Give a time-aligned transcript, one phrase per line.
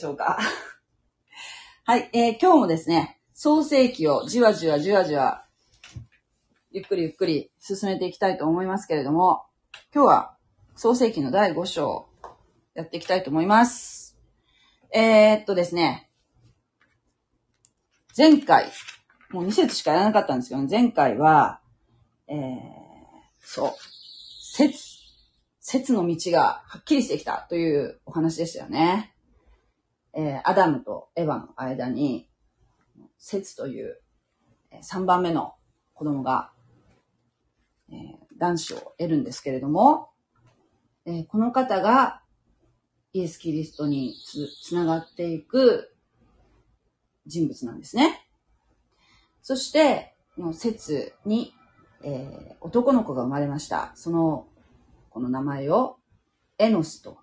[0.00, 0.38] しょうか？
[1.84, 5.46] はい、えー、今日もですね、創世記をじわじわじわじわ、
[6.70, 9.44] ゆっくりゆっくり進めていきたいと思いますけれども、
[9.94, 10.36] 今日は
[10.76, 12.08] 創世記の第5章、
[12.74, 14.16] やっていきたいと思います。
[14.92, 16.10] えー、っとですね、
[18.16, 18.70] 前回、
[19.30, 21.60] もう2節しかやらなかったんですけど、前回は、
[22.28, 22.36] えー、
[23.40, 23.74] そう、
[24.54, 24.78] 説、
[25.60, 29.09] 説の道がはっきりしてきたというお話でしたよね。
[30.14, 32.28] えー、アダムとエヴァの間に、
[33.18, 34.00] 説という
[34.82, 35.54] 3番目の
[35.94, 36.50] 子供が、
[37.90, 37.98] えー、
[38.38, 40.08] 男子を得るんですけれども、
[41.04, 42.22] えー、この方が
[43.12, 45.94] イエス・キリストにつつながっていく
[47.26, 48.26] 人物なんですね。
[49.42, 51.54] そして、この説に、
[52.02, 53.92] えー、男の子が生まれました。
[53.94, 54.46] その、
[55.10, 55.96] この名前を
[56.58, 57.18] エノスと、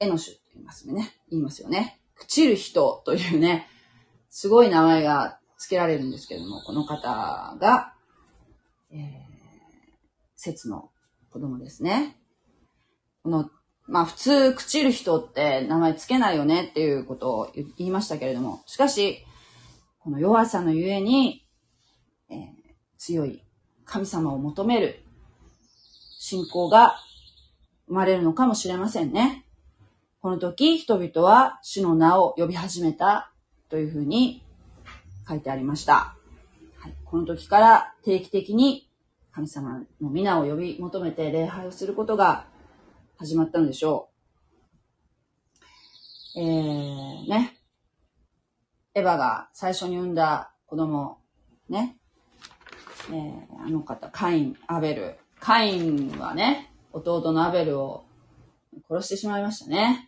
[0.00, 1.16] エノシュって言いますね。
[1.30, 1.97] 言いますよね。
[2.20, 3.68] 朽ちる人というね、
[4.30, 7.94] すごい名前が付けられるんですけれども、この方が、
[8.90, 8.98] えー、
[10.36, 10.90] 説の
[11.30, 12.16] 子供ですね。
[13.22, 13.50] この、
[13.86, 19.24] まあ普通、朽ちる人って名前付けないよねっていうことを言いましたけれども、しかし、
[19.98, 21.44] この弱さのゆえに、
[22.30, 22.38] えー、
[22.98, 23.42] 強い
[23.84, 25.02] 神様を求める
[26.18, 26.96] 信仰が
[27.86, 29.44] 生まれるのかもしれませんね。
[30.20, 33.32] この時、人々は主の名を呼び始めた
[33.68, 34.42] というふうに
[35.28, 36.16] 書いてありました。
[36.80, 38.88] はい、この時から定期的に
[39.30, 42.46] 神様の皆を呼び求めて礼拝をすることが
[43.16, 44.08] 始まったのでしょ
[46.34, 46.40] う。
[46.40, 47.56] えー、ね。
[48.94, 51.18] エヴァが最初に産んだ子供、
[51.68, 51.96] ね。
[53.10, 55.18] えー、あの方、カイン、アベル。
[55.38, 58.04] カインはね、弟のアベルを
[58.90, 60.07] 殺してしまいましたね。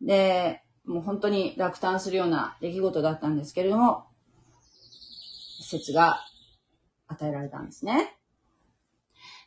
[0.00, 4.06] で、もう本当に落胆するような出来事だったんですけれども、
[5.60, 6.20] 説が
[7.08, 8.16] 与えられたんですね。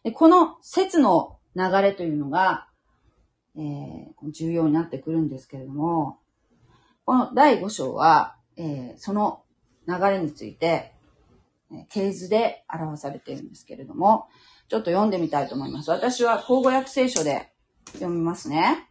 [0.04, 2.68] でこの説の流れというのが、
[3.56, 6.20] えー、重要になってくるんですけれども、
[7.06, 9.44] この第5章は、えー、その
[9.88, 10.94] 流れについて、
[11.90, 14.28] 系図で表されているんですけれども、
[14.70, 15.92] ちょっと読んでみたいと思います。
[15.92, 17.52] 私は口語訳聖書で
[17.94, 18.89] 読みますね。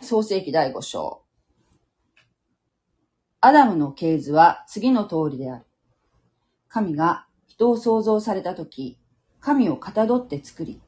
[0.00, 1.22] 創世記第5章。
[3.40, 5.64] アダムの系図は次の通りである。
[6.68, 8.98] 神が人を創造されたとき、
[9.40, 10.80] 神をかたどって作り、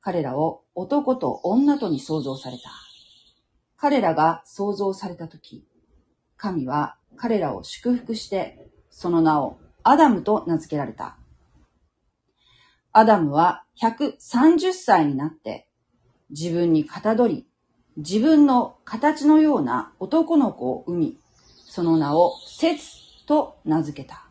[0.00, 2.70] 彼らを男と女とに創造された。
[3.76, 5.66] 彼らが創造されたとき、
[6.36, 11.18] 神は彼らを祝福して、その名をアダムと名付けられた。
[12.92, 15.68] アダムは130歳になって、
[16.30, 17.47] 自分にかたどり、
[17.98, 21.20] 自分の形のような男の子を産み、
[21.66, 24.28] その名をセツと名付けた。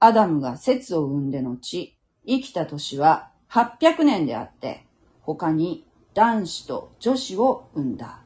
[0.00, 4.84] アダムがセツを産んで後、生きた年は800年であって、
[5.20, 8.24] 他に男子と女子を産んだ。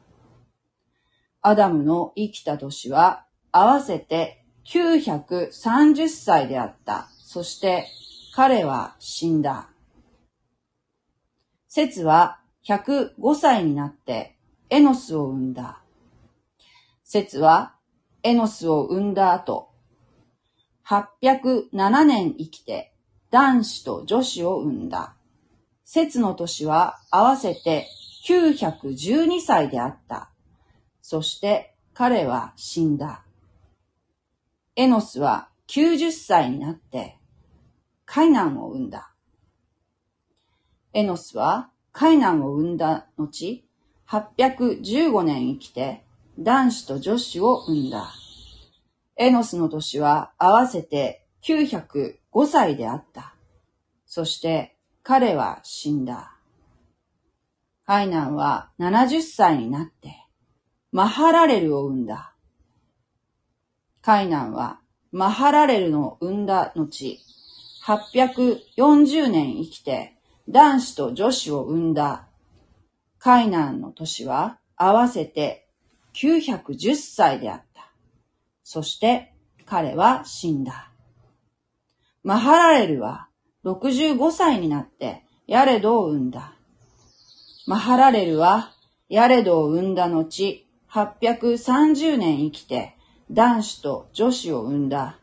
[1.42, 7.10] アダムの生きた年は合わせて930歳であった。
[7.18, 7.86] そして
[8.34, 9.68] 彼は死んだ。
[11.68, 12.40] セツは
[12.71, 14.37] 105歳になって
[14.69, 15.83] エノスを生んだ。
[17.03, 17.75] 説は
[18.22, 19.71] エノスを生んだ後、
[20.87, 22.93] 807年生きて
[23.33, 25.17] 男子と女子を生んだ。
[25.84, 27.89] 説の年は合わせて
[28.28, 30.31] 912歳であった。
[31.03, 33.25] そして彼は死んだ。
[34.77, 37.19] エノスは90歳になって
[38.05, 39.13] カイナンを生んだ。
[40.93, 43.65] エノスはカイナンを生んだ後、
[44.09, 46.04] 815年生きて、
[46.39, 48.13] 男子と女子を生んだ。
[49.16, 52.16] エノスの年は合わせて905
[52.47, 53.34] 歳であった。
[54.07, 56.37] そして彼は死んだ。
[57.84, 60.16] カイナンは70歳になって、
[60.93, 62.34] マハラレルを生んだ。
[64.01, 64.81] カイナンは
[65.13, 67.21] マハラレルの生んだ後、
[67.84, 70.16] 840年生きて、
[70.50, 72.26] 男子と女子を生んだ。
[73.20, 75.68] カイナンの年は合わせて
[76.14, 77.92] 910歳であった。
[78.64, 79.32] そして
[79.64, 80.91] 彼は死んだ。
[82.24, 83.28] マハラレルは
[83.64, 86.54] 65歳になってヤレドを生んだ。
[87.68, 88.72] マハラレルは
[89.08, 92.97] ヤレドを生んだ後、830年生きて
[93.30, 95.16] 男子と女子を生んだ。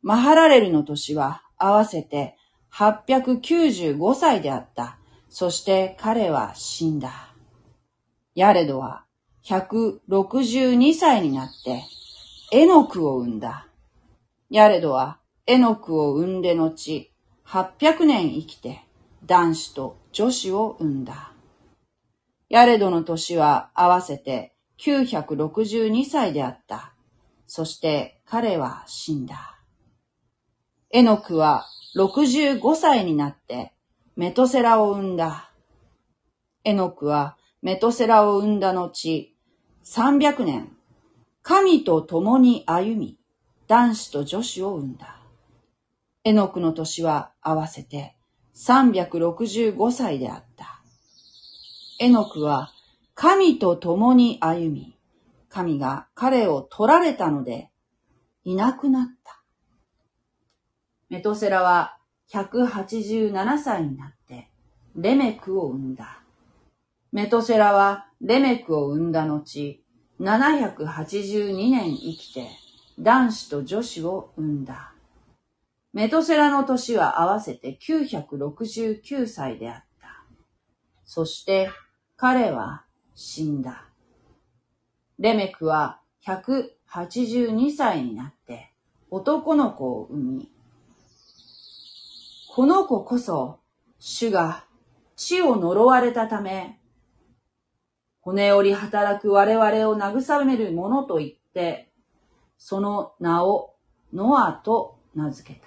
[0.00, 2.36] マハラレルの年は合わせて
[2.74, 4.98] 895歳であった。
[5.28, 7.32] そして彼は死んだ。
[8.34, 9.04] ヤレドは
[9.44, 11.84] 162歳になって、
[12.50, 13.68] エノクを生んだ。
[14.50, 17.12] ヤレドはエノクを生んで後、
[17.46, 18.84] 800年生きて、
[19.24, 21.32] 男子と女子を生んだ。
[22.48, 26.92] ヤレドの年は合わせて962歳であった。
[27.46, 29.60] そして彼は死んだ。
[30.90, 33.72] エノクは65歳になって
[34.16, 35.52] メトセラを生んだ。
[36.64, 39.32] エノクはメトセラを生んだ後、
[39.84, 40.72] 300年、
[41.42, 43.18] 神と共に歩み、
[43.68, 45.20] 男子と女子を生んだ。
[46.24, 48.16] エノクの年は合わせて
[48.56, 50.82] 365歳であった。
[52.00, 52.72] エノクは
[53.14, 54.98] 神と共に歩み、
[55.48, 57.70] 神が彼を取られたので、
[58.42, 59.43] いなくなった。
[61.14, 61.96] メトセラは
[62.32, 64.50] 187歳になって、
[64.96, 66.24] レメクを生んだ。
[67.12, 69.80] メトセラはレメクを生んだ後、
[70.20, 72.48] 782年生きて、
[72.98, 74.92] 男子と女子を生んだ。
[75.92, 80.26] メトセラの年は合わせて969歳であった。
[81.04, 81.70] そして
[82.16, 82.82] 彼は
[83.14, 83.84] 死んだ。
[85.20, 88.72] レメクは182歳になって
[89.12, 90.53] 男の子を産み、
[92.54, 93.58] この子こそ
[93.98, 94.64] 主が
[95.16, 96.78] 地を呪われたため、
[98.20, 101.90] 骨折り働く我々を慰めるものと言って、
[102.56, 103.74] その名を
[104.12, 105.66] ノアと名付けた。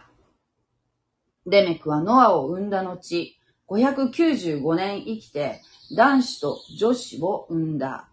[1.46, 3.38] レメクはノアを産んだ後、
[3.68, 5.60] 595年生きて
[5.94, 8.08] 男子と女子を産んだ。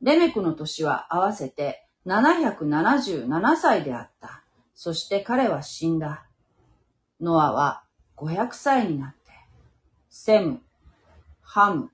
[0.00, 4.42] レメクの年は合わせて777歳であった。
[4.74, 6.26] そして彼は死んだ。
[7.20, 7.81] ノアは
[8.22, 9.32] 500歳になって、
[10.08, 10.60] セム、
[11.40, 11.90] ハム、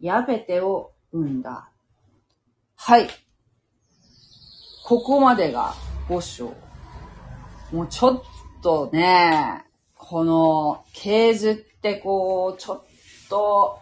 [0.00, 1.70] ヤベテを産んだ。
[2.76, 3.08] はい。
[4.84, 5.74] ここまでが
[6.08, 6.54] 5章。
[7.72, 8.22] もうちょっ
[8.62, 9.64] とね、
[9.96, 12.84] この、系図ってこう、ちょっ
[13.28, 13.80] と、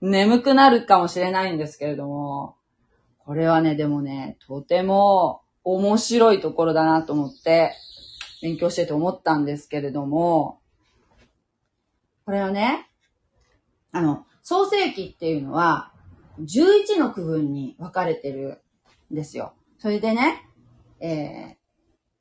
[0.00, 2.54] 眠くなるかもしれないんですけれども、
[3.18, 7.74] これはね、でもね、とても面白いところだなと思って、
[8.40, 10.60] 勉強してて思ったんですけれども、
[12.24, 12.88] これはね、
[13.90, 15.92] あの、創世記っていうのは、
[16.40, 18.60] 11の区分に分かれてる
[19.10, 19.54] んですよ。
[19.78, 20.44] それでね、
[21.00, 21.56] えー、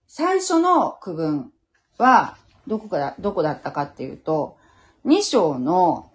[0.08, 1.52] 最初の区分
[1.98, 4.58] は、どこかだ、どこだったかっていうと、
[5.06, 6.12] 2章の、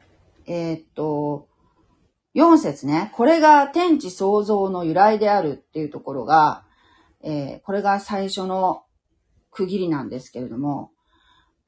[0.47, 1.49] えー、っと、
[2.35, 6.65] 4節ね、これが天地創造の由来であるっていうところが、
[7.23, 8.85] えー、これが最初の
[9.53, 10.91] 区切りなんですけれども、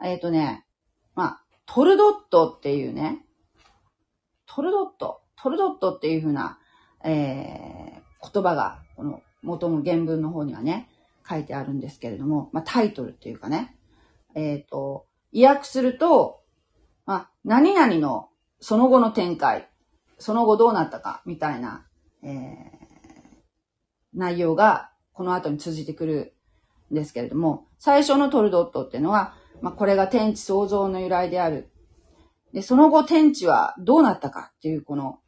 [0.02, 0.64] えっ、ー、とね、
[1.14, 3.24] まあ、トルドットっていうね、
[4.46, 6.58] トルドット、トルドットっていうふうな、
[7.04, 10.88] えー、言葉が、この元の原文の方にはね、
[11.28, 13.76] 書いてあるんですけれども、まあ、タイトルっていうかね、
[14.34, 16.40] えっ、ー、と、意訳すると、
[17.06, 18.28] まあ、何々の
[18.60, 19.68] その後の展開、
[20.18, 21.86] その後どうなったか、みたいな、
[22.22, 22.30] えー、
[24.14, 26.33] 内容がこの後に通じてくる
[26.94, 31.70] ですけれども、最初のトルドットっていうのは、まあ、これが天地創造の由来である。
[32.52, 35.18] で、その後天地はどうなったかっていう、この、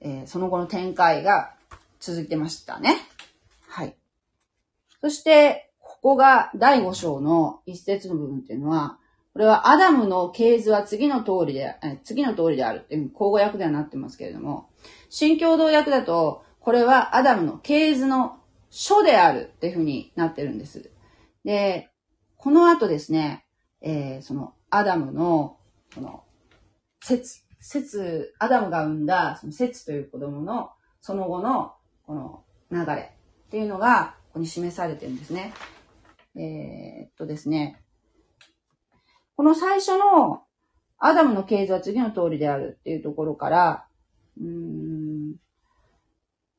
[0.00, 1.54] えー、その後の展開が
[1.98, 2.98] 続いてましたね。
[3.66, 3.96] はい。
[5.00, 8.98] そして、ここが第5章の一節の部分っていうのは、
[9.32, 14.68] これはアダムの系図は次の通りで、え次の通りであるっていう交互訳ではなってますけれども、
[15.10, 18.38] 新共同訳だと、これはアダムの系図の
[18.70, 20.90] 書であるっていうふうになってるんです。
[21.44, 21.90] で、
[22.36, 23.46] この後ですね、
[23.80, 25.58] えー、その、アダムの、
[25.92, 26.24] その、
[27.00, 30.70] 節、節、アダムが生んだ、その節という子供の、
[31.00, 31.74] その後の、
[32.06, 33.12] この流れ
[33.46, 35.52] っていうのが、ここに示されてるんですね。
[36.36, 37.80] えー、っとですね、
[39.36, 40.42] この最初の、
[40.98, 43.86] アダムの系図は次の通りであるっていうところから、
[44.40, 44.93] うん、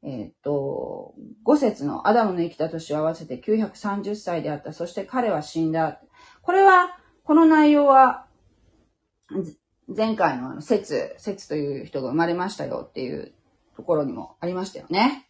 [0.05, 4.71] えっ、と、五節のアダムの生きた年を合わせて930歳であった。
[4.71, 5.99] そして彼は死んだ。
[6.43, 8.27] これは、この内容は、
[9.87, 13.33] 前回のあの、説、説という人が生まれましたよっていう
[13.75, 15.27] ところにもありましたよね。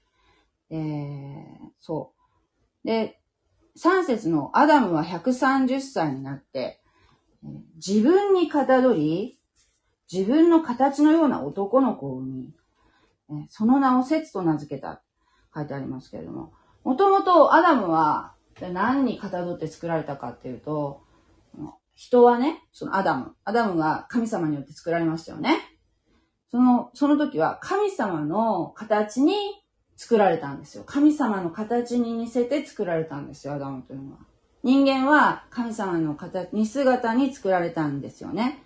[0.69, 2.13] えー、そ
[2.83, 2.87] う。
[2.87, 3.21] で、
[3.77, 6.81] 3節のアダムは130歳になって、
[7.75, 9.39] 自分にかたどり、
[10.11, 12.53] 自分の形のような男の子を産み、
[13.49, 15.01] その名をセツと名付けた。
[15.55, 16.51] 書いてありますけれども。
[16.83, 21.01] もともとアダムは何にかたどって作られたかっていうと、
[21.95, 25.59] 人はね、そのアダム、アダムが神様によって作られましたよね。
[26.51, 29.33] その、その時は神様の形に
[29.95, 30.83] 作られたんですよ。
[30.85, 34.17] 神様の形に似せて作られたんですよ、アダムというのは。
[34.63, 38.61] 人間は神様の形、似姿に作られたんですよね。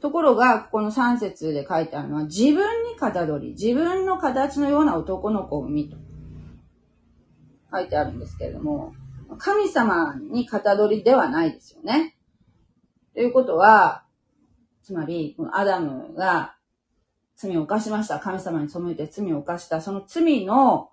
[0.00, 5.96] ところが、ここの3節で書いてあるのは、自分にかたどり、自分の形のような男の子を産みと
[7.72, 8.94] 書いてあるんですけれども、
[9.38, 12.16] 神様にかたどりではないですよね。
[13.14, 14.04] ということは、
[14.82, 16.56] つまり、アダムが
[17.36, 18.20] 罪を犯しました。
[18.20, 19.80] 神様に背いて罪を犯した。
[19.80, 20.90] その罪の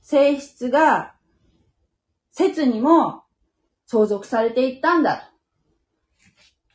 [0.00, 1.14] 性質が、
[2.32, 3.22] 説にも
[3.86, 5.32] 相続されていったんだ。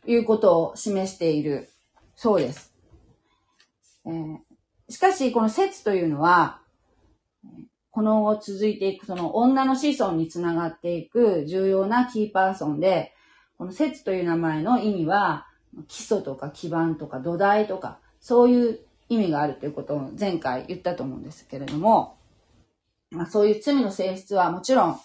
[0.04, 1.71] ということを示している。
[2.22, 2.72] そうです。
[4.06, 4.38] えー、
[4.90, 6.62] しかし、この説というのは、
[7.90, 13.12] この後続いていく、その女の子孫につながっていく重要なキーパーソンで、
[13.58, 15.48] この説という名前の意味は、
[15.88, 22.20] 基礎とか基盤とか土台とか、そういう意味があるということを前回言ったと思うんですけれども、
[23.10, 25.00] まあ、そういう罪の性質はもちろん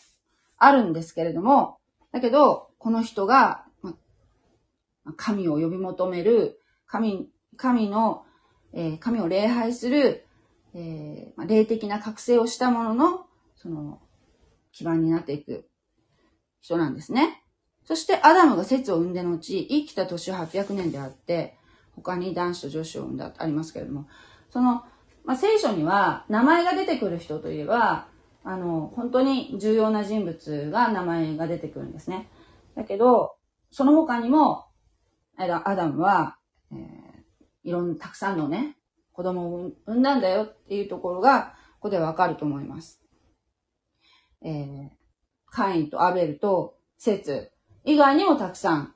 [0.58, 1.78] あるんですけれども、
[2.12, 3.64] だけど、この人が、
[5.16, 8.24] 神を呼び求める、神、神の、
[8.72, 10.26] えー、神を礼拝する、
[10.74, 13.26] えー、霊的な覚醒をしたものの、
[13.56, 14.00] その、
[14.72, 15.68] 基盤になっていく
[16.60, 17.42] 人なんですね。
[17.84, 21.56] そしてアダムが説を生んで後、生きた年は800年であって、
[21.94, 24.06] 他に男子と女子を生んだ、ありますけれども、
[24.50, 24.84] その、
[25.24, 28.08] まあ、聖書には名前が出てくる人といえば、
[28.44, 32.28] あの、本当に重要な人物が名前が出てくるんですね。
[32.76, 33.36] だけど、
[33.70, 34.66] その他にも、
[35.36, 36.35] アダムは、
[36.72, 36.78] えー、
[37.64, 38.76] いろんな、たくさんのね、
[39.12, 43.00] 子供を産んだんだよっていうところが、ここでわかると思います。
[44.42, 44.90] えー、
[45.46, 47.50] カインとアベルとセツ
[47.84, 48.94] 以外にもたくさん、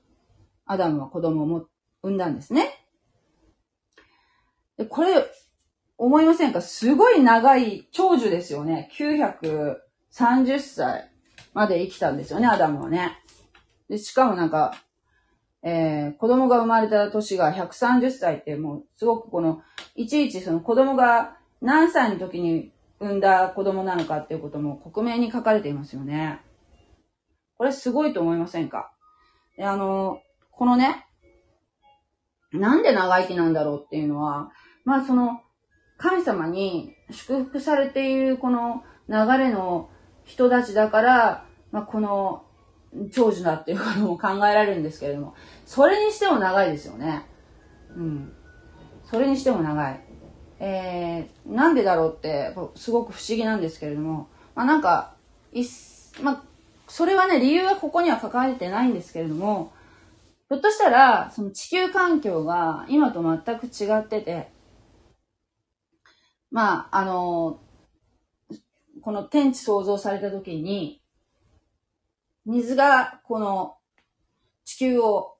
[0.67, 1.67] アダムは子供を
[2.03, 2.87] 産んだんですね。
[4.77, 5.27] で、これ、
[5.99, 6.63] 思いませんか？
[6.63, 8.89] すごい長い長寿ですよね。
[8.97, 11.11] 930歳
[11.53, 13.19] まで生きたんですよね、アダムはね。
[13.89, 14.75] で、しかもなんか、
[15.63, 19.63] えー、子供が生まれた年が130歳ってもうすごくこの、
[19.95, 26.41] いちいちその子供が何歳の時に産んだ子供なのかっていうことも克明に書かれていますよね。
[27.59, 28.93] これすごいと思いませんか、
[29.59, 31.07] あの、このね、
[32.53, 34.51] なんで長生きなんだろうっていうのは、
[34.85, 35.41] まあその、
[35.99, 39.91] 神様に祝福されているこの流れの
[40.25, 42.45] 人たちだから、まあこの
[43.13, 45.35] 長寿だっていうことも考えられるんですけれども、
[45.67, 47.27] それにしても長いですよね。
[47.97, 48.33] うん。
[49.05, 50.01] それにしても長い。
[50.59, 55.15] えー、なんでだろうって、すごく不思議なんですけれども、まあなんか、
[55.53, 55.65] いっ
[56.23, 56.43] まあ、
[56.89, 59.73] それはね、理由はここには書かれてないんですけれども、
[60.49, 64.51] ひょっとしたら、その地球環境が今と全く違ってて、
[66.51, 67.61] まあ、あの、
[69.03, 71.01] この天地創造された時に、
[72.47, 73.77] 水がこの
[74.65, 75.37] 地球を、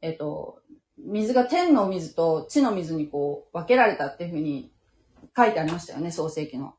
[0.00, 0.60] えっと、
[0.98, 4.72] 水が天の水と地の水にこう分けられたっていうふうに
[5.36, 6.74] 書いてありましたよね、創世記の。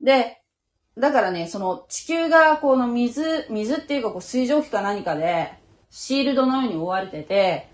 [0.00, 0.42] で、
[0.98, 5.52] だからね、その地球がこの水、水っていうかこう水蒸気か何かで
[5.90, 7.68] シールドのように覆われてて、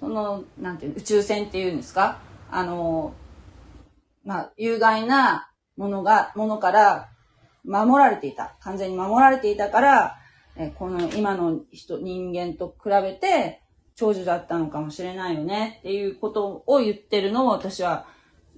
[0.00, 2.20] その、なんていう宇宙船っていうんですか？
[2.50, 3.14] あの、
[4.24, 7.09] まあ、有害なものが、ものから
[7.70, 8.56] 守られていた。
[8.60, 10.18] 完全に守られていたから、
[10.56, 13.62] えこの今の人、人間と比べて
[13.94, 18.06] 長寿だったのかもしれないよねっていうことを言ってるのを私は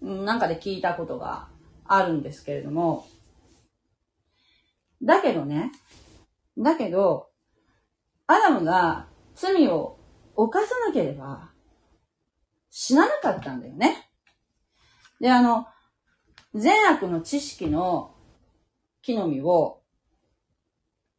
[0.00, 1.48] なんかで聞いたことが
[1.84, 3.06] あるんですけれども、
[5.02, 5.72] だけどね、
[6.56, 7.28] だけど、
[8.26, 9.98] アダムが罪を
[10.34, 11.50] 犯さなければ
[12.70, 14.08] 死ななかったんだよね。
[15.20, 15.66] で、あの、
[16.54, 18.11] 善悪の知識の
[19.02, 19.82] 木の実を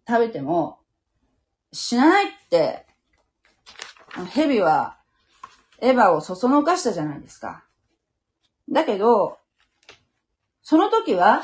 [0.08, 0.80] 食べても
[1.74, 2.86] 死なないって、
[4.32, 4.98] 蛇は
[5.80, 7.66] エヴァをそそのかしたじゃないですか。
[8.70, 9.38] だけど、
[10.62, 11.42] その時は、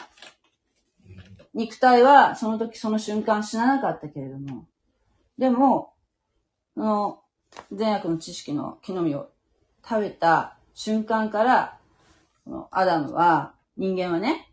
[1.53, 4.67] 肉体はその時その瞬間死ななかったけれども、
[5.37, 5.93] でも、
[6.75, 7.23] その
[7.71, 9.29] 善悪の知識の木の実を
[9.83, 11.79] 食べた瞬間から、
[12.71, 14.48] アダムは、人間はね、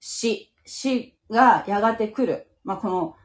[0.00, 2.48] 死、死がやがて来る。
[2.64, 3.16] まあ、この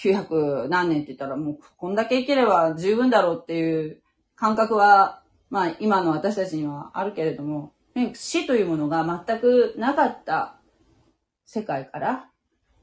[0.00, 4.02] 900何年って言ったらもうこんだけ生きれば十分だろうっていう
[4.34, 7.72] 感覚は、まあ今の私たちにはあるけれども、
[8.14, 10.58] 死というものが全くなかった
[11.44, 12.28] 世界から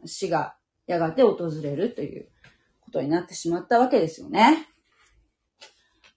[0.05, 2.29] 死がやがて訪れるという
[2.81, 4.67] ことになってしまったわけですよね。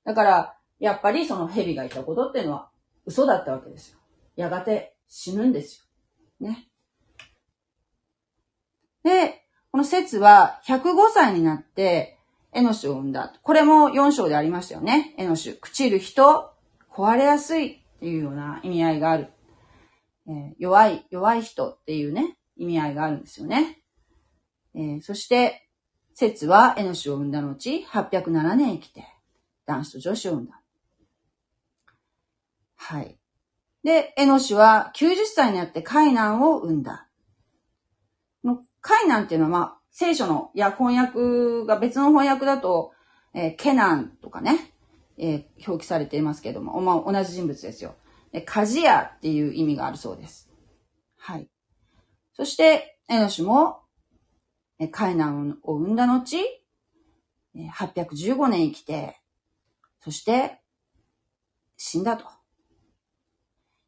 [0.04, 2.70] だから、やっぱりその蛇がいたことっていうのは
[3.06, 3.98] 嘘だったわけですよ。
[4.36, 5.86] やがて死ぬんです
[6.40, 6.48] よ。
[6.48, 6.68] ね。
[9.04, 12.18] で、この説は105歳になって
[12.52, 13.34] エノシを生んだ。
[13.42, 15.14] これも4章でありましたよね。
[15.16, 15.60] エノシュ。
[15.60, 16.52] 朽ちる人、
[16.90, 19.28] 壊れやすいっていうような意味合いがある。
[20.28, 23.82] えー、弱い、弱い人っていうね、意味合いがあるんですよね。
[24.74, 25.68] えー、そして、
[26.14, 29.06] 説はエノシを生んだ後、807年生きて、
[29.66, 30.60] 男子と女子を生んだ。
[32.76, 33.16] はい。
[33.82, 37.08] で、エノシは90歳になってカイナンを生んだ。
[38.82, 42.92] のカイナンっていうのは、まあ、聖書の、いや、翻訳が別の翻訳だと、
[43.34, 44.72] えー、ケナンとかね、
[45.18, 47.94] えー、表記されていますけども、まあ、同じ人物ですよ。
[48.32, 50.50] えカジヤっていう意味があるそうです。
[51.18, 51.48] はい。
[52.34, 53.80] そして、エノシも、
[54.90, 56.38] カイナンを生んだ後、
[57.54, 59.20] 815年生きて、
[60.00, 60.62] そして、
[61.76, 62.24] 死んだと。
[62.24, 62.28] っ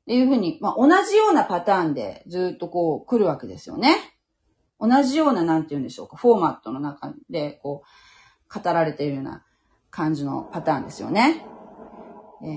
[0.06, 4.13] ていうふうに、まあ、同じようなパターンでずっとこう来るわけですよね。
[4.80, 9.44] 同じような、なんて言うんでしょうか、フォーマットの中で、こう、語られているような
[9.90, 11.44] 感じのパターンですよね。
[12.42, 12.50] えー、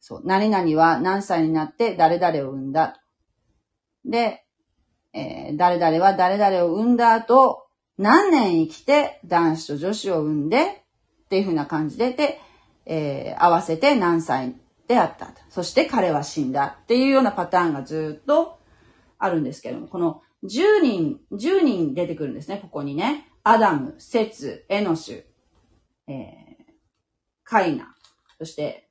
[0.00, 3.02] そう、何々は何歳になって誰々を産んだ。
[4.04, 4.44] で、
[5.12, 7.66] えー、誰々は誰々を産んだ後、
[7.98, 10.82] 何年生きて男子と女子を産んで、
[11.24, 12.40] っていう風な感じで、で、
[12.84, 14.54] えー、合わせて何歳
[14.88, 15.30] であった。
[15.48, 18.58] そして彼は死んだっていうようなパターンがずっと
[19.22, 23.28] あるんですけれども、この10人、10人出てくるんですね、ここにね。
[23.44, 25.24] アダム、セツ、エノシュ、
[26.12, 26.64] えー、
[27.44, 27.94] カイナ、
[28.38, 28.88] そして、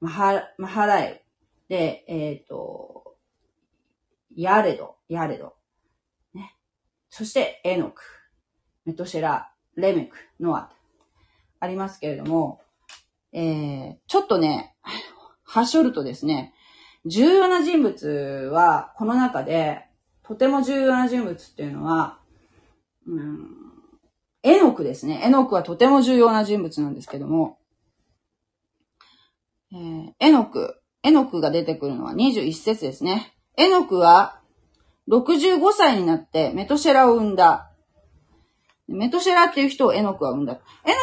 [0.00, 1.24] マハマハラエ
[1.68, 3.16] で、えっ、ー、と、
[4.34, 5.54] ヤレド、ヤレド、
[6.34, 6.56] ね。
[7.08, 8.02] そして、エノク、
[8.84, 10.72] メトシェラ、レメク、ノア、
[11.60, 12.60] ありますけれども、
[13.32, 14.74] えー、ちょっとね、
[15.44, 16.52] はしょるとですね、
[17.04, 19.86] 重要な人物は、この中で、
[20.22, 22.18] とても重要な人物っていうのは、
[23.06, 23.48] うん、
[24.42, 25.20] エノクですね。
[25.24, 27.58] エノクはとても重要な人物なんですけども、
[29.72, 33.34] えー、エノク、エノクが出てくるのは21節ですね。
[33.56, 34.40] エノクは
[35.08, 37.70] 65歳になってメトシェラを生んだ。
[38.88, 40.54] メトシェラっていう人をエノクは生んだ。
[40.54, 40.58] エ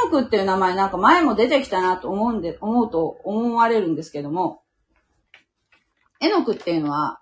[0.05, 4.61] ノクっていう名前なんか前も出てきたなと思うんで、思うと思われるんですけども、
[6.19, 7.21] エノクっていうのは、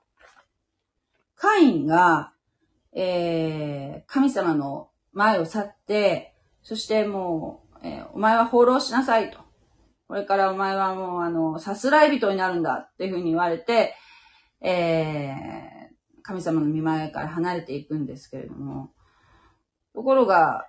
[1.35, 2.33] カインが、
[2.93, 6.33] えー、神様の前を去って、
[6.63, 9.39] そしてもう、えー、お前は放浪しなさいと。
[10.07, 13.93] これからお前はもう、あの、さすらい人になるんだっていうふうに言われて、
[14.61, 18.91] えー、神様の見前から離れていくんですけれども、
[19.93, 20.67] ところが、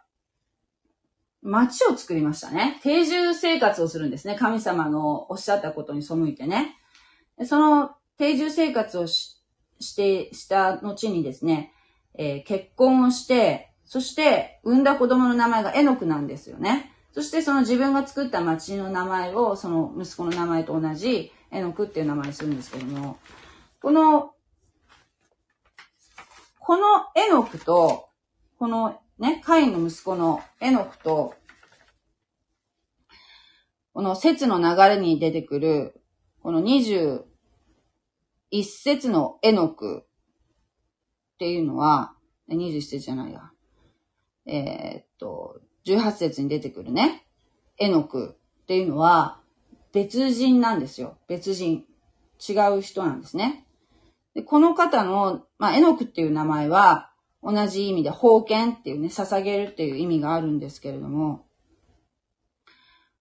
[1.41, 2.81] 町を作りましたね。
[2.83, 4.35] 定住生活をするんですね。
[4.35, 6.75] 神様のおっしゃったことに背いてね。
[7.45, 9.38] その定住生活をし
[9.81, 11.72] して、した後にですね、
[12.14, 16.92] えー、結婚をして、そして産んだ子供の名前がエノクなんですよね。
[17.12, 23.18] そしてその自分が作った町の名前をその息子の名前と同じエノクっていう名前にするんですけども、
[23.81, 24.33] この、
[26.59, 26.83] この
[27.16, 28.09] エノクと、
[28.59, 31.35] このね、カインの息子のエノクと、
[33.94, 36.00] この説の流れに出てくる、
[36.42, 36.61] この
[38.52, 42.14] 21節のエノクっていうのは、
[42.50, 43.50] 21節じゃないや。
[44.46, 47.26] えー、っと、18節に出てくるね、
[47.78, 49.40] エノクっていうのは、
[49.92, 51.18] 別人なんですよ。
[51.28, 51.84] 別人。
[52.46, 53.66] 違う人なんですね。
[54.34, 57.11] でこの方の、まあ、エノクっていう名前は、
[57.42, 61.46] 同じ意味で封建っていうね、捧げるっていう意味があるんですけれども、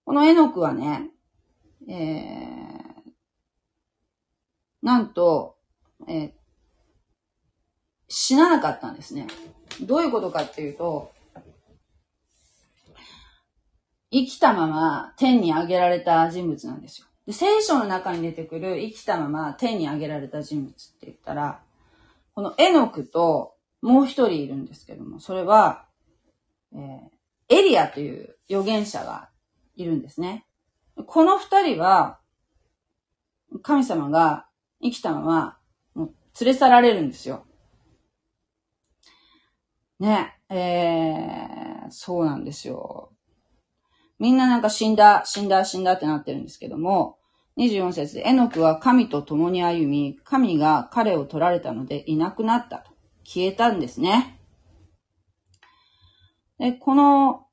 [0.04, 1.10] このエノクはね、
[1.88, 2.77] えー、
[4.88, 5.58] なんと、
[6.08, 6.30] えー、
[8.08, 9.26] 死ななかったんですね。
[9.82, 11.12] どういうことかっていうと、
[14.10, 17.06] 生きたまま天に上げられた人物なんですよ。
[17.26, 21.60] で聖書の中に出てくる生きたまま天に上げられた人物って言ったら、
[22.34, 25.84] このエノクともう一人いるんですけども、それは、
[26.72, 29.28] えー、エリアという預言者が
[29.76, 30.46] いるんですね。
[31.06, 32.20] この二人は、
[33.62, 34.47] 神様が
[34.82, 35.58] 生きたまま、
[35.94, 37.44] もう連れ去られるんですよ。
[39.98, 43.12] ね、えー、そうなんですよ。
[44.18, 47.18] みんななんか死んだ、死んだ、死んだってなってるんですけども、
[47.56, 52.92] 24節で、エノクは神と共に歩み、神が彼を取られたのでいなくなったと。
[53.24, 54.40] 消えたんですね。
[56.58, 57.46] で、この、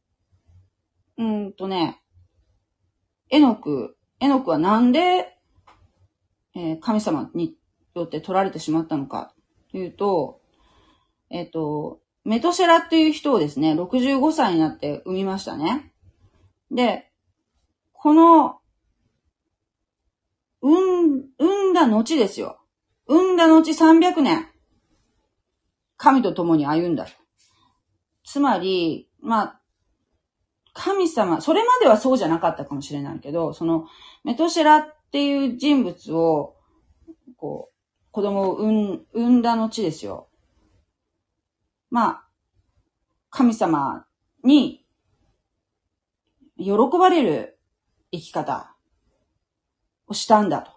[1.18, 2.02] うんとね、
[3.30, 5.35] エノク、エノクはなんで、
[6.56, 7.56] えー神様に
[7.96, 9.34] よって取られてしまったのか
[9.72, 10.42] というと、
[11.30, 15.92] えっ、と、メトシェラっていう人をですね、65歳になって産みましたね。
[16.72, 17.12] で、
[17.94, 18.60] この、
[20.62, 22.60] 産ん、産んだ後ですよ。
[23.08, 24.48] 産んだ後300年、
[25.98, 27.08] 神と共に歩んだ。
[28.24, 29.62] つまり、まあ、
[30.74, 33.86] 神様、それまではそうじゃなかったかもしれないけど、その、
[34.24, 36.58] メトシェラっっていう人物を、
[37.38, 37.76] こう、
[38.12, 40.28] 子供を産ん産んだ後ですよ。
[41.90, 42.24] まあ、
[43.30, 44.06] 神様
[44.44, 44.86] に
[46.58, 47.58] 喜ばれる
[48.12, 48.76] 生き方
[50.08, 50.72] をしたんだと。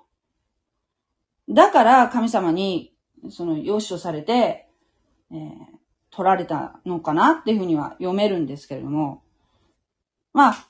[1.48, 2.94] だから神様に、
[3.30, 4.68] その、養子をされて、
[5.32, 5.78] えー
[6.10, 9.22] 取られたのかなっていうふうには読めるんですけれども、
[10.32, 10.68] まあ、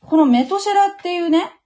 [0.00, 1.57] このメトシェラっていうね、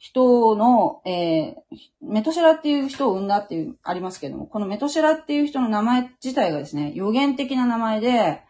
[0.00, 1.54] 人の、えー
[2.00, 8.42] メトシェラっていう人を生んだっていう、ありますけれども、このメトシェラっていう人の名前自体がですね、予言的な名前で、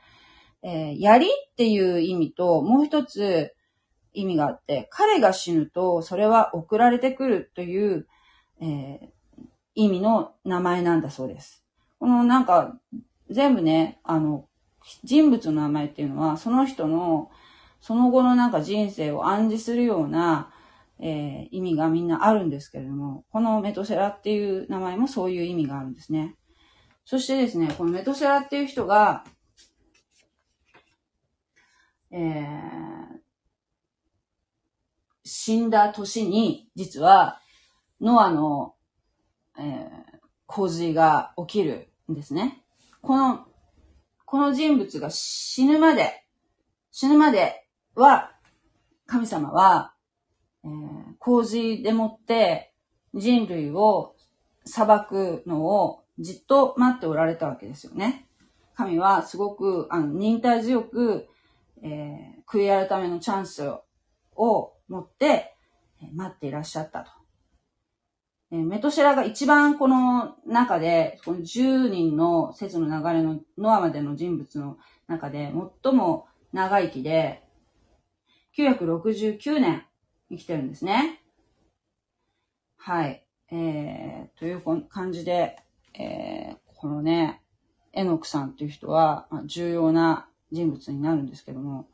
[0.63, 3.53] えー槍っていう意味と、もう一つ
[4.15, 8.07] 意味があって、彼が死ぬと、それは送られてくるという、
[8.63, 9.09] えー
[9.75, 11.65] 意味の名前なんだそうです。
[11.99, 12.77] このなんか、
[13.29, 14.47] 全部ね、あの、
[15.03, 17.31] 人物の名前っていうのは、その人の、
[17.81, 20.53] その後のなんか人生を暗示するような、
[21.03, 26.37] えー意味がみんなあるんですけれども、このメトセラっていう名前もそういう意味があるんですね。
[27.05, 29.25] そしてですね、このメトセラっていう人が、
[32.13, 33.21] えー
[35.23, 37.41] 死んだ年に、実は、
[38.01, 38.75] ノアの、
[39.59, 40.11] えー
[40.47, 42.65] 洪水が起きるんですね。
[43.03, 43.47] この、
[44.25, 46.25] この人物が死ぬまで、
[46.91, 48.33] 死ぬまでは、
[49.07, 49.95] 神様は、
[50.65, 52.73] えー洪水でもって
[53.15, 54.15] 人類を
[54.65, 58.27] 裁くのをじっと待っておられたわけですよね。
[58.75, 61.29] 神はすごく、あの、忍耐強く、
[61.83, 63.69] えー悔い改めのチャンス
[64.35, 65.55] を持って、
[66.15, 67.11] 待っていらっしゃったと。
[68.51, 77.45] えーメトシェラが一番この中で、この10人の説の流れのノアまでの人物の中で最も長生きで、
[78.57, 79.85] 969年
[80.31, 81.21] 生きてるんですね。
[82.77, 83.25] はい。
[83.53, 85.57] えー、という感じで、
[85.95, 87.43] えー、このね、
[87.93, 91.89] エノクさんという人は、まあ、重要な人物になるんですけども。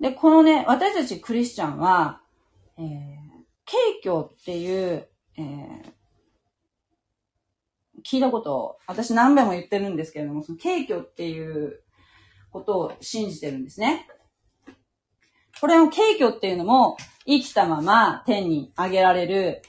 [0.00, 2.20] で、このね、私たちクリスチャンは、
[2.78, 2.84] えー、
[3.64, 3.76] 景
[4.08, 5.96] 挙っていう、えー
[8.06, 11.80] 聞いたことを、私何遍も言ってるんですけれども、その景挙っていう
[12.52, 14.06] ことを信じてるんですね。
[15.60, 19.62] これの景挙っていうのも、生きたまま天に上げられる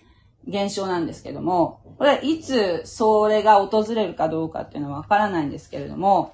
[0.47, 6.33] 現象なんですけども、これはいつそれが訪れるかどうかっていうのはわからないんですけれども、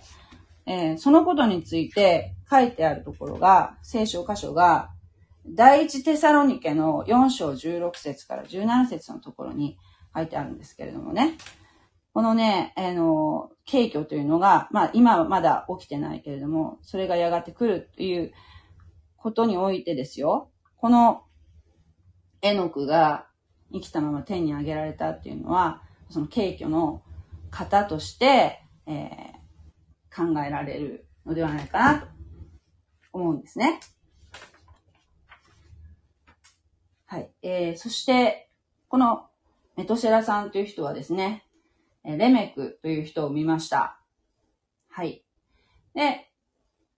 [0.66, 4.90] えーそのことについて書いてあるところが、聖書箇所が、
[5.46, 9.78] 第一テサロニケの4章16節から17節のところに
[10.16, 11.38] 書いてあるんですけれどもね。
[12.14, 18.32] このね、あの、景挙というのが、まあ今はまだ起きてないけれども、それがやがて来るという
[19.24, 20.52] ことにおいてですよ。
[20.78, 21.24] この
[22.42, 23.26] エノクが
[23.72, 27.02] 生きたまま天に上げられたっていうのは、その景挙の
[27.50, 29.44] 型として、えー
[30.16, 32.08] 考えられるのではないかなと
[33.12, 33.80] 思うんですね。
[37.08, 37.32] はい。
[37.42, 38.50] えー、そして、
[38.88, 39.26] この
[39.76, 41.46] メトシェラさんという人はですね、
[42.04, 44.00] レメクという人を見ました。
[44.90, 45.24] はい。
[45.96, 46.30] で、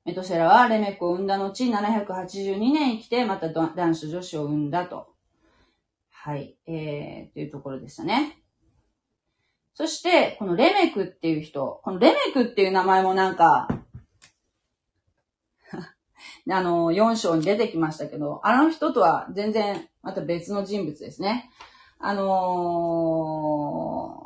[0.05, 5.07] メトシェラはレメクを産んだ後、782年生きて、また男子女子を産んだと。
[6.11, 6.55] はい。
[6.67, 8.37] えー、というところでしたね。
[9.73, 13.67] そして、このレメクっていう人、このレメクっていう名前もなんか、
[15.73, 21.49] あの、4章に出てきましたけど、あの人とは全然また別の人物ですね。
[21.97, 24.24] あのー、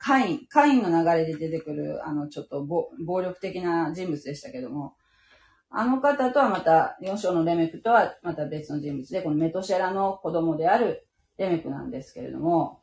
[0.00, 4.94] カイン、カインの流れで出てくる、あの、ちょっと暴暴力的な人物でしたけども、
[5.68, 12.80] あの方とはまた、4章のレメクとはまた別の人物で、このメトシェラの子供であるレメクなんですけれども、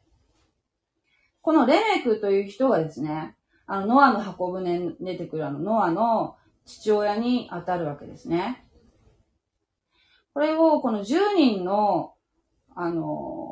[1.42, 8.64] このレメクという人がですね、あの、ノアの箱舟に出てくるあの、ノアの父親に当たるわけですね。
[10.36, 12.14] これを、この10人の、
[12.76, 13.47] あの、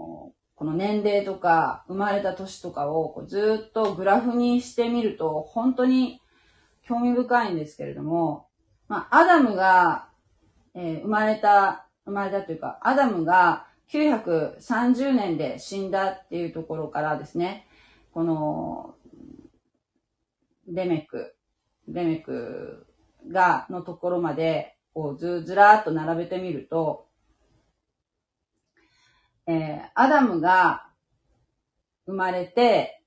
[0.55, 6.21] この年齢とか、生まれた年とかをこうずっとグラフにしてみると、本当に
[6.83, 8.47] 興味深いんですけれども、
[8.87, 10.09] まあ、アダムが、
[10.73, 17.67] えー、生まれた、生まれたというか、アダムが930年で死んだっていうところからですね、
[18.13, 18.95] この、
[20.67, 21.35] レメク、
[21.87, 22.87] レメク
[23.29, 27.04] が、のところまで、こうず、ずらーっと並べてみると、
[29.47, 30.87] えー、アダムが
[32.05, 33.01] 生まれて、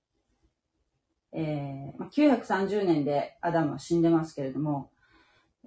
[1.32, 4.90] えー、930年でアダムは死んでますけれども、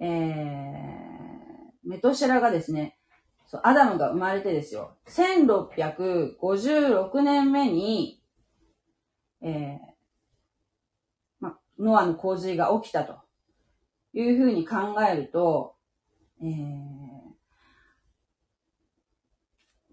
[0.00, 0.08] えー、
[1.84, 2.96] メトシェラがですね、
[3.46, 8.22] そう、アダムが生まれてですよ、1656年目に、
[9.42, 9.78] えー、
[11.40, 13.18] ま、ノアの洪水が起きたと
[14.14, 15.74] いうふうに考えると、
[16.42, 17.31] えー、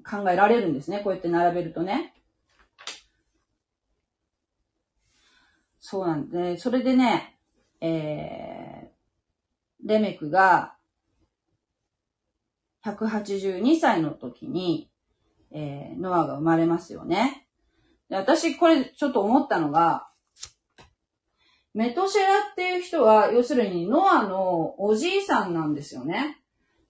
[0.10, 1.02] 考えられるんですね。
[1.04, 2.14] こうやって並べるとね。
[5.80, 7.38] そうなんで、それでね、
[7.82, 10.76] えー、レメクが
[12.86, 14.90] 182歳の時に、
[15.52, 17.48] えー、ノアが生まれますよね。
[18.10, 20.10] で私、これちょっと思ったのが、
[21.74, 26.40] メトシェラっていう人は、要するにノアのおじいさんなんですよね。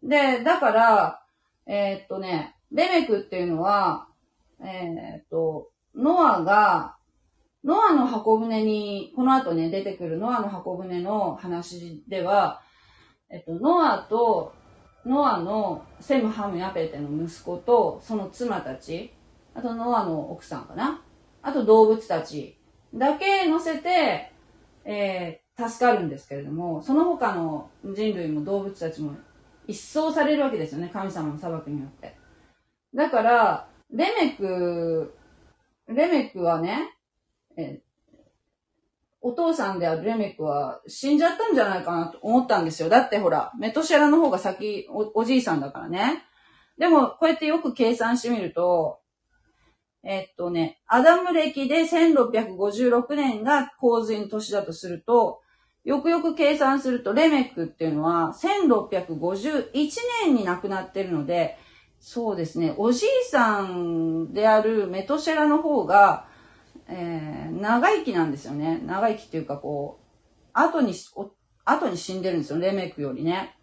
[0.02, 1.24] で、だから、
[1.66, 4.08] えー、っとね、レメクっていうのは、
[4.62, 6.98] えー、っと、ノアが、
[7.64, 12.62] ノアの箱舟に、この後ね、出てくるノアの箱舟の話では、
[13.30, 14.54] えっと、ノアと、
[15.06, 19.14] ノアのセム、ハム、ヤペテの息子と、その妻たち、
[19.54, 21.02] あとノアの奥さんかな。
[21.42, 22.58] あと動物たち
[22.94, 24.32] だけ乗せて、
[24.86, 29.16] えー、助かるんですけれども、その他の人類も動物たちも
[29.68, 32.19] 一掃されるわけですよね、神様の裁きによって。
[32.94, 35.16] だから、レメク、
[35.88, 36.96] レメクはね、
[37.58, 37.82] え
[39.22, 42.90] お父さんであるレメクは死んじゃったんじゃないかなと思ったんですよ。
[42.90, 46.24] だってほら、メトシェラの方が先お、おじいさんだからね。
[46.78, 49.00] でも、こうやってよく計算してみると、
[50.04, 55.42] えっとね、アダム歴で1656年が洪水の年だとすると、
[55.84, 59.72] よくよく計算すると、レメックっていうのは1651
[60.24, 61.58] 年に亡くなってるので、
[62.00, 66.28] そうですね、おじいさんであるメトシェラの方が、
[66.88, 68.82] えー、長生きなんですよね。
[68.86, 70.94] 長生きっていうかこう、後に、
[71.66, 73.56] 後に死んでるんですよ、レメックよりね。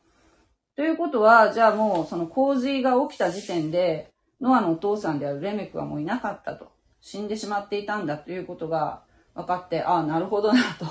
[0.76, 6.70] ということは、じゃあもうその洪水が起きた時点で、ノアのお父さんであるレメクはもういなかったと。
[7.00, 10.86] 死んでしまっていたんだということが分かって、ああ、なるほどなと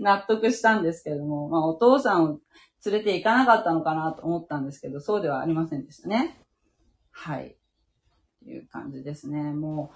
[0.00, 2.38] 納得したんですけれども、まあお父さんを
[2.84, 6.38] 連れて行かなかったのかなと思ったんですけど、そうではありませんでしたね。
[7.10, 7.56] はい。
[8.42, 9.52] という感じですね。
[9.52, 9.92] も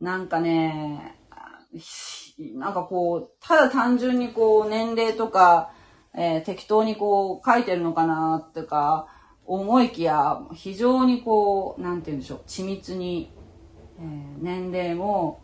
[0.00, 1.20] う、なんかね、
[2.54, 5.72] なんかこう、ただ単純にこう、年齢とか、
[6.14, 9.08] えー、適当にこう、書いてるのかな、とか、
[9.44, 13.32] 思いきや、非常にこう、なんて言うんでしょう、緻密に、
[13.98, 15.42] えー、年齢も、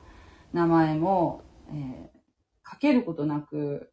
[0.52, 3.92] 名前も、えー、書けることなく、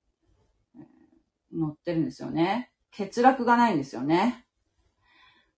[1.52, 2.72] 載ってるんですよね。
[2.96, 4.46] 欠落がないんですよね。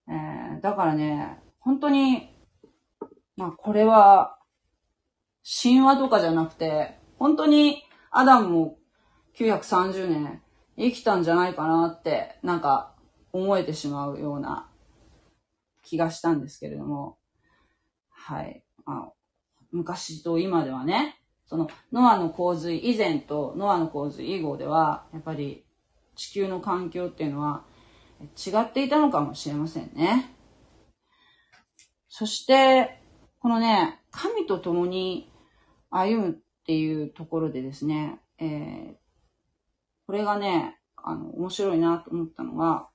[0.08, 2.36] えー、だからね、本当に、
[3.38, 4.38] まあこれは、
[5.62, 8.78] 神話とかじゃなくて、本当にアダムも
[9.38, 10.42] 930年
[10.78, 12.96] 生きたんじゃないかなって、なんか
[13.32, 14.70] 思えてしまうような
[15.84, 17.18] 気がしたんですけれども、
[18.10, 18.64] はい。
[18.86, 19.12] あ
[19.72, 25.66] 昔と今ではね、その、ノアの洪水以前とノアの洪水以後では、やっぱり
[26.20, 27.64] 地球の環境っていうのは
[28.22, 30.36] 違っていたのかもしれませんね。
[32.10, 33.00] そして、
[33.40, 35.32] このね、神と共に
[35.90, 38.96] 歩むっていうところでですね、えー、
[40.08, 42.90] これがね、あの、面白いなと思ったのが、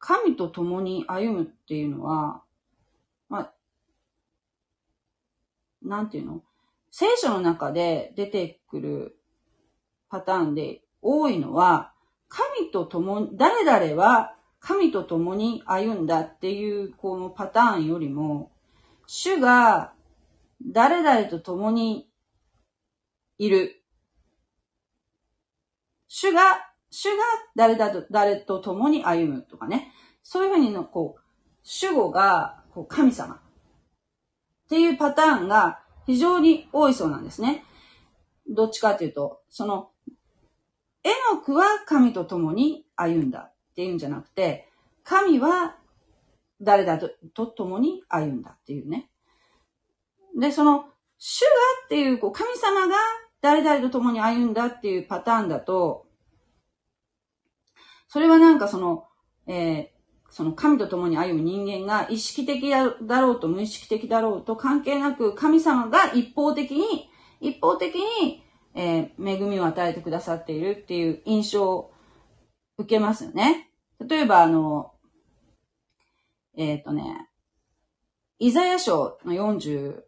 [0.00, 2.42] 神と共に歩むっていうのは、
[3.28, 3.52] まあ、
[5.82, 6.42] なんていうの？
[6.90, 9.21] 聖書の中で出てくる
[10.12, 11.94] パターンで多いのは、
[12.28, 18.52] 神と共に、誰々は神と共に歩んだっていうこのパターンよりも、
[19.06, 19.94] 主が
[20.62, 22.10] 誰々と共に
[23.38, 23.82] いる。
[26.08, 27.22] 主が主が
[27.56, 29.94] 誰だと、誰と共に歩むとかね。
[30.22, 31.20] そういうふうにの、こう、
[31.62, 33.36] 主語が、こう、神様。
[33.36, 33.38] っ
[34.68, 37.64] ていうパターンが非常に多いそうなんですね。
[38.46, 39.91] どっちかというと、その、
[41.04, 44.68] エノクは神と共に歩んだっていうんじゃなくて、
[45.04, 45.76] 神は
[46.60, 49.10] 誰だとと共に歩んだっていうね。
[50.38, 50.86] で、その、
[51.18, 51.48] 主が
[51.86, 52.96] っていう、こう、神様が
[53.40, 56.06] 誰々と共に歩んだっていうパターンだと、
[58.08, 59.06] それはなんかその、
[59.46, 59.86] えー、
[60.30, 62.86] その神と共に歩む人間が意識的だ
[63.20, 67.10] ろうと無意識的だろうと関係なく神様が一方的に、
[67.40, 68.42] 一方的に、
[68.74, 71.92] えー、恵みを与えてくださっているっていう印象を
[72.78, 73.70] 受けますよね。
[74.06, 74.92] 例えばあの、
[76.56, 77.28] えっ、ー、とね、
[78.38, 80.02] イザヤ書の41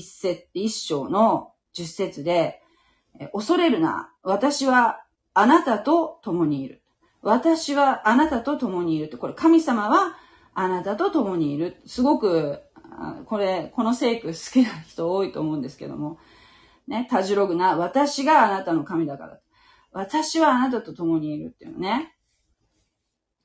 [0.00, 2.60] 節、一章の10節で、
[3.32, 4.12] 恐れるな。
[4.22, 6.82] 私はあなたと共にいる。
[7.22, 9.18] 私はあなたと共にいると。
[9.18, 10.16] これ、神様は
[10.54, 11.80] あなたと共にいる。
[11.86, 12.60] すごく、
[13.26, 16.18] これ、この聖句好きな人多いと思うんですけども。
[16.86, 17.76] ね、たじろぐな。
[17.76, 19.40] 私があなたの神だから。
[19.92, 22.14] 私はあなたと共にいるっていうのね。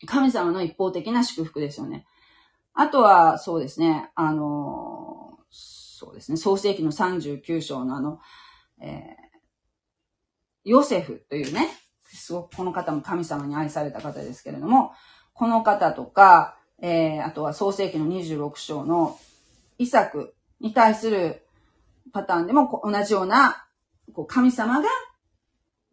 [0.05, 2.05] 神様の一方的な祝福ですよね。
[2.73, 8.19] あとは、そうですね、あの、そうですね、創世記の39章のあの、
[8.81, 9.09] えー、
[10.63, 11.67] ヨセフというね、
[12.03, 14.93] すごくこの方も神様に愛された方ですけれども、
[15.33, 19.17] この方とか、えー、あとは創世記の26章の
[19.77, 21.45] イサクに対する
[22.13, 23.67] パターンでも同じような、
[24.13, 24.87] こう神様が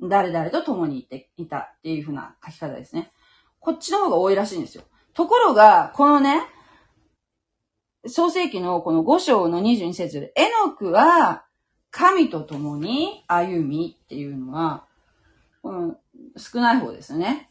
[0.00, 3.12] 誰々と共にいていたっていうふうな書き方ですね。
[3.60, 4.84] こっちの方が多いらしいんですよ。
[5.14, 6.42] ところが、このね、
[8.06, 11.44] 創世記のこの5章の22節で、エノクは
[11.90, 14.84] 神と共に歩みっていうのは、
[15.62, 15.96] この
[16.36, 17.50] 少ない方ですね。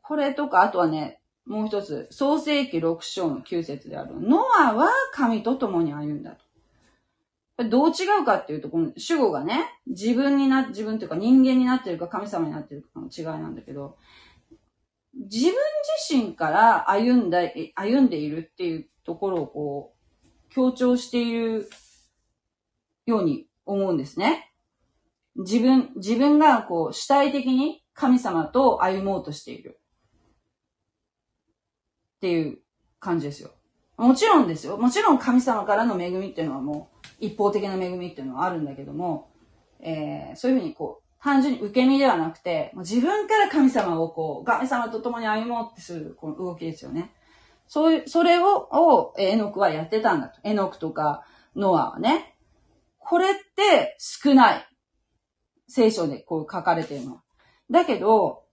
[0.00, 6.43] これとか、あとはね、もう一つ、創世記6章の9節である、ノアは神と共に歩んだと。
[7.56, 13.96] どう違うかっていうと、この主語がね、自分にな、自分というか人間になってるか神様になってるかの違いなんだけど、
[15.14, 15.54] 自分
[16.08, 17.38] 自身から歩んだ、
[17.76, 21.68] 歩んでいるっていうところをこう、強調している
[23.06, 24.52] ように思うんですね。
[25.36, 29.80] 自分、自分がこう主体的に神様と歩もうとしている。
[32.16, 32.58] っていう
[32.98, 33.50] 感じですよ。
[33.96, 34.76] もちろんですよ。
[34.76, 36.93] もちろん神様からの恵みっていうのはもう
[37.26, 39.30] 一方的な恵みっていうのはあるんだけども、
[39.80, 47.14] えー、そういうふうにこう、単純に受け身ではなくて、もう自分から神様をこう、神様と共に歩もうってするこの動きですよね。
[47.66, 50.38] そういう、それを、を、エノクはやってたんだと。
[50.44, 51.24] エノクとか、
[51.56, 52.36] ノアはね。
[52.98, 54.68] これって少ない。
[55.66, 57.22] 聖書でこう書かれているのは。
[57.70, 58.44] だけど、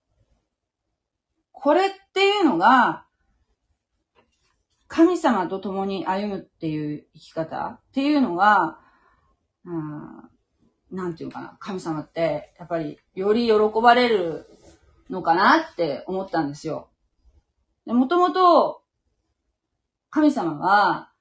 [1.51, 3.05] これっていうのが、
[4.93, 8.77] 神様と共に歩むっていう生き方っていうのが、
[9.63, 10.29] うん、
[10.91, 14.47] なんていうかな、神様って、やっぱり、より喜ばれる
[15.09, 16.89] のかなって思ったんですよ。
[17.85, 18.81] もともと、
[20.09, 21.13] 神様は、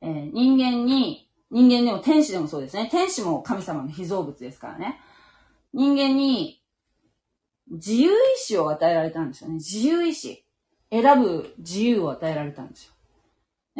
[0.00, 2.88] えー、人間に、人間でも天使でもそうですね。
[2.90, 5.02] 天使も神様の被造物ですからね。
[5.74, 6.62] 人間に
[7.66, 9.56] 自由意志を与えられたんですよね。
[9.56, 10.46] 自由意志。
[10.90, 12.94] 選ぶ自由を与えられたんですよ。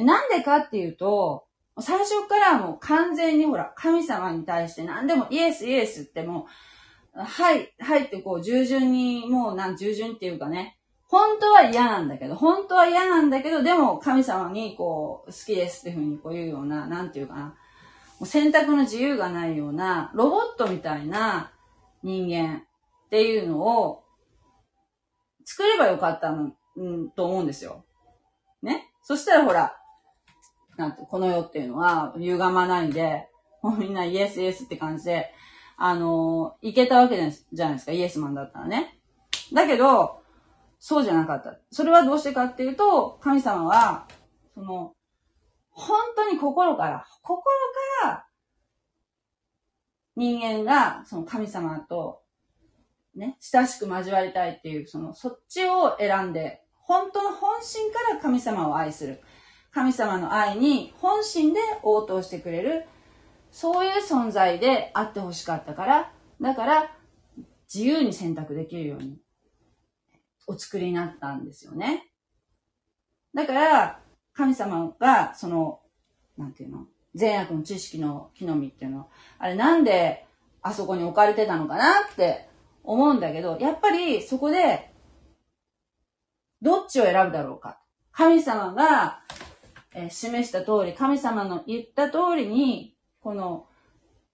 [0.04, 1.44] なんでかっていうと、
[1.80, 6.46] 最初からもう完全にほら、神様に対して何でもイエスイエスっても
[7.14, 17.54] う、はい、はいってこう従順に、もうなん、従順っていうかね、本当は嫌なんだけど、本当は嫌なんだけど、でも神様にこう、好きですっていうふうにこう言うような、なんていうかな、も
[18.22, 21.52] う選択の自由がないような、ロボットみたいな
[22.02, 24.04] 人間っていうのを
[25.44, 27.84] 作ればよかったの、うん、と思うんですよ。
[28.62, 28.92] ね？
[29.02, 29.77] そしたらほら、
[30.78, 33.28] なんて、この世っていうのは歪まないんで、
[33.62, 35.32] もうみんなイエスイエスって感じで、
[35.76, 39.00] あのー、いけたわけじゃないですか、イエスマンだったらね。
[39.52, 40.22] だけど、
[40.78, 41.58] そうじゃなかった。
[41.72, 44.06] それはどうしてかっていうと、神様は、
[44.54, 44.94] その、
[45.70, 47.42] 本当に心から、心
[48.02, 48.26] から、
[50.14, 52.22] 人間が、その神様と、
[53.16, 59.20] ね、親しく交わりたいっていう、その、そっちを選んで、本当の本心から神様を愛する。
[59.78, 62.86] 神様の愛に本心で応答してくれる、
[63.52, 66.90] そういう存在であってほしかったから、だから
[67.72, 69.18] 自由に選択できるように
[70.48, 72.10] お作りになったんですよね。
[73.32, 74.00] だから、
[74.32, 75.78] 神様が、その、
[76.36, 79.08] なんていうの、善悪の知識の木の実っていうの、
[79.38, 80.26] あれなんで
[80.60, 82.48] あそこに置かれてたのかなって
[82.82, 84.92] 思うんだけど、やっぱりそこで、
[86.62, 87.78] どっちを選ぶだろうか。
[88.10, 89.22] 神様が
[90.06, 93.66] え示した通り、神様の言った通りに、この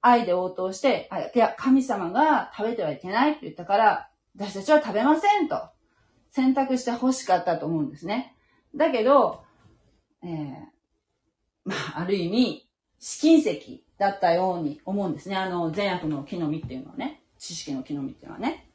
[0.01, 5.69] 愛で応答して、あいや、神様が食べてはいけないって言ったから、私たちは食べませんと
[6.31, 8.37] 選択して欲しかったと思うんですね。
[8.75, 9.45] だけど、
[10.23, 10.55] えー、
[11.65, 15.37] まあ、ある意味、試金石だったように思うんですね。
[15.37, 17.23] あの、善悪の木の実っていうのはね。
[17.39, 18.69] 知識の木の実っていうのはね。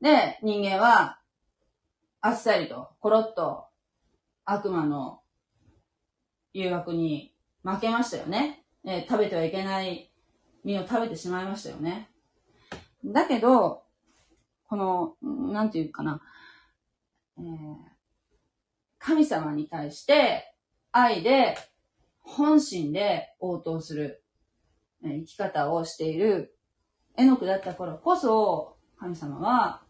[0.00, 1.18] で、人間は、
[2.20, 3.66] あっさりと、コロッと、
[4.44, 5.20] 悪魔の
[6.52, 8.64] 誘惑に負けましたよね。
[8.84, 10.10] えー、食べてはいけない
[10.64, 12.10] 実を食べてしまいましたよね。
[13.04, 13.82] だけど、
[14.68, 16.20] この、なんていうかな、
[17.38, 17.76] えー、
[18.98, 20.54] 神様に対して
[20.92, 21.56] 愛で
[22.20, 24.22] 本心で応答する、
[25.04, 26.56] え、生き方をしている
[27.16, 29.82] エノクだった頃こそ神様は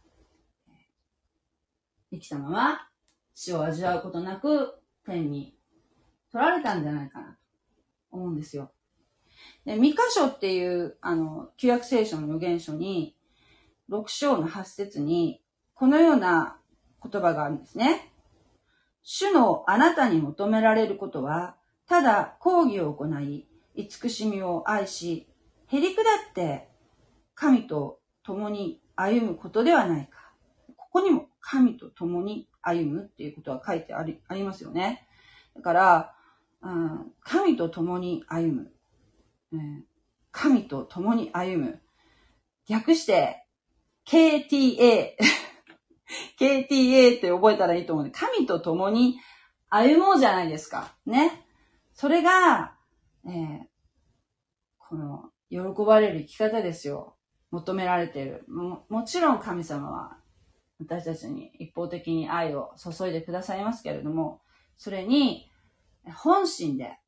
[2.11, 2.91] 生きたまま
[3.35, 4.74] 死を味わうことなく
[5.05, 5.55] 天に
[6.30, 7.37] 取られたんじゃないかなと
[8.12, 8.72] 思うんですよ。
[9.64, 13.16] で、三箇所っていう、あの、旧約聖書の予言書に、
[13.91, 15.43] 6章の8節に、
[15.74, 16.59] このような
[17.03, 18.12] 言葉があるんですね。
[19.03, 21.57] 主のあなたに求められることは、
[21.89, 25.26] ただ講義を行い、慈しみを愛し、
[25.66, 26.68] へりくだって
[27.35, 30.33] 神と共に歩むことではないか。
[30.76, 35.06] ここにも神と共に歩むっていうことは書いてありありますよね。
[35.54, 36.14] だから、
[36.62, 38.72] うん、神と共に歩む。
[39.52, 39.84] うん
[40.32, 41.82] 神と共に歩む。
[42.68, 43.46] 略して、
[44.06, 45.12] KTA。
[46.40, 48.10] KTA って覚えたらいいと思う。
[48.10, 49.18] 神と共に
[49.68, 50.94] 歩もうじゃないですか。
[51.06, 51.44] ね。
[51.92, 52.74] それが、
[53.26, 53.58] えー、
[54.78, 57.16] この、喜ばれる生き方ですよ。
[57.50, 58.44] 求められている。
[58.48, 60.16] も、もちろん神様は、
[60.81, 64.41] 私たちに一方的に愛を注いでくださいますけれども、
[64.77, 65.49] それに、
[66.05, 66.99] 本心で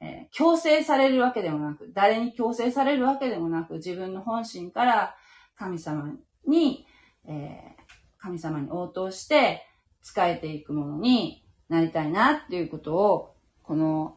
[0.00, 5.14] えー、強制されるわけでもなく、誰に強制されるわけでもなく、自分の本心から
[5.56, 6.14] 神様
[6.46, 6.86] に、
[7.26, 7.82] えー、
[8.18, 9.66] 神様に応答して
[10.02, 14.16] 仕えていくものになりたいなっていうことを、この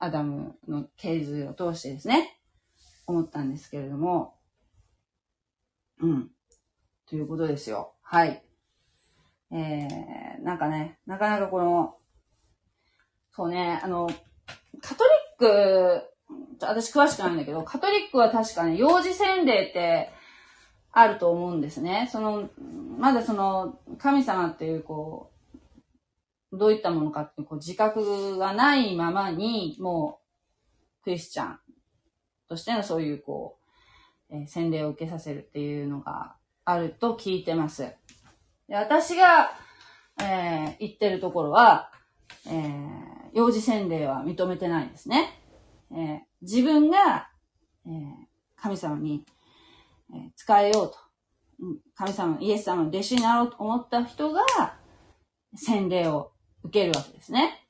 [0.00, 2.40] アダムの経図を通してですね、
[3.06, 4.34] 思ったんですけれども、
[6.00, 6.30] うん。
[7.10, 7.94] ということですよ。
[8.02, 8.40] はい。
[9.50, 11.96] えー、なんかね、なかなかこの、
[13.32, 14.08] そうね、あの、
[14.80, 15.02] カト
[15.40, 16.02] リック、
[16.60, 20.12] 私詳しくないんだけど、カトリックは確かね、幼児洗礼って
[20.92, 22.08] あると思うんですね。
[22.12, 22.48] その、
[22.96, 25.32] まだその、神様っていう、こ
[26.52, 30.20] う、どういったものかっていう、こう、自覚がないままに、も
[31.00, 31.58] う、クリスチャン
[32.48, 33.58] としてのそういう、こ
[34.30, 36.36] う、えー、洗礼を受けさせるっていうのが
[36.72, 37.92] あると聞いてます。
[38.68, 39.50] で私が、
[40.20, 41.90] えー、言ってるところは、
[42.46, 45.38] えー幼児洗礼は認めてないんですね。
[45.92, 47.30] えー、自分が、
[47.86, 47.92] えー、
[48.56, 49.24] 神様に、
[50.12, 50.96] えー、使えようと。
[51.94, 54.42] 神様、イエス様の弟子になろうと思った人が、
[55.54, 56.32] 洗礼を
[56.64, 57.66] 受けるわけですね。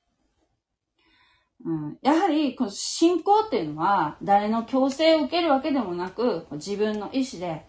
[1.64, 7.66] うん、やはり、この信仰っていうのは、誰の強制を受けるわけでもなく、自分の意思で、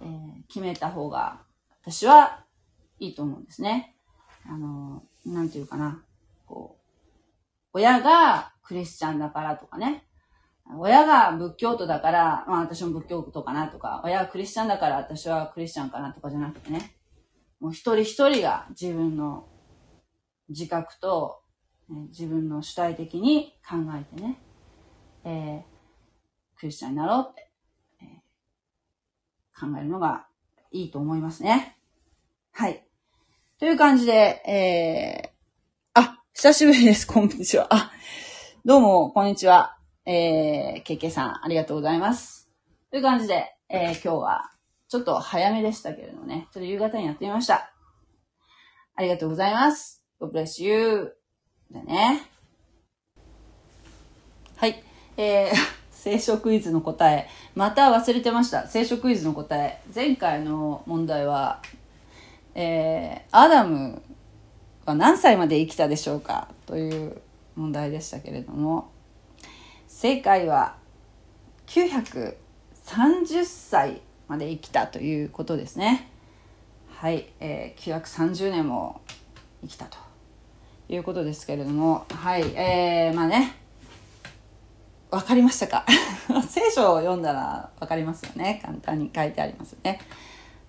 [0.00, 1.42] えー、決めた方が、
[1.82, 2.44] 私は
[2.98, 3.96] いいと思うんですね。
[4.44, 6.02] あの、なんていうかな。
[6.46, 6.86] こう、
[7.74, 10.04] 親がクリスチャンだからとかね。
[10.78, 16.96] 親が仏教徒だから、まあ私も仏教徒かなとか、親がクリスチャンだから私はクリスチャンかなとかじゃなくてね。
[17.60, 19.48] もう一人一人が自分の
[20.48, 21.40] 自覚と、
[21.88, 24.38] ね、自分の主体的に考えてね、
[25.24, 27.45] えー、クリスチャンになろうって、
[29.58, 30.26] 考えるのが
[30.70, 31.78] いいと思いますね。
[32.52, 32.86] はい。
[33.58, 34.12] という感じで、
[34.46, 37.06] えー、あ久しぶりです。
[37.08, 37.66] こんにちは。
[37.70, 37.90] あ、
[38.66, 39.78] どうも、こんにちは。
[40.04, 42.50] えー、ケケさん、ありがとうございます。
[42.90, 44.50] という感じで、えー、今日は、
[44.88, 47.72] ちょっと早めでしたけれどもね、ちょっと夕方にやってみました。
[48.94, 50.04] ありがとうございます。
[50.20, 51.16] God bless you.
[51.70, 52.22] でね。
[54.56, 54.82] はい。
[55.16, 57.28] えー、聖書クイズの答え。
[57.54, 58.68] また忘れてました。
[58.68, 59.80] 聖書クイズの答え。
[59.92, 61.62] 前回の問題は、
[62.54, 64.02] えー、アダム
[64.86, 67.20] は何歳まで生きたでしょうかという
[67.56, 68.90] 問題でしたけれども
[69.88, 70.76] 正解は
[71.66, 76.08] 930歳まで生きたということですね
[76.88, 79.00] はい、えー、930年も
[79.62, 79.98] 生きたと
[80.88, 83.65] いうことですけれどもはいえー、まあね
[85.10, 85.84] 分かりましたか？
[86.48, 88.60] 聖書を読んだら分かりますよね。
[88.64, 90.00] 簡単に書いてありますね。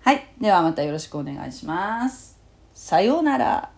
[0.00, 0.26] はい。
[0.40, 2.38] ではまたよろしくお願いします。
[2.72, 3.70] さようなら。